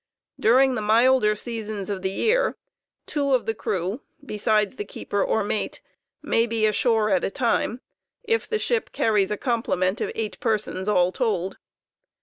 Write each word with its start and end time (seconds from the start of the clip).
Duriug 0.41 0.73
the 0.73 0.81
milder 0.81 1.35
seasons 1.35 1.87
of 1.87 2.01
the 2.01 2.09
year, 2.09 2.57
(toverall,K 3.05 3.05
,eave 3.05 3.05
two 3.05 3.33
of 3.35 3.45
the 3.45 3.53
crew, 3.53 4.01
besides 4.25 4.75
the 4.77 4.83
keeper 4.83 5.23
or 5.23 5.43
mate, 5.43 5.79
may 6.23 6.47
be 6.47 6.65
ashore 6.65 7.11
at 7.11 7.23
a 7.23 7.29
time, 7.29 7.81
if 8.23 8.49
the 8.49 8.57
ship 8.57 8.91
car 8.93 9.13
ries 9.13 9.29
a 9.29 9.37
complement 9.37 10.01
of 10.01 10.11
eight 10.15 10.39
persons 10.39 10.87
all 10.87 11.11
told. 11.11 11.57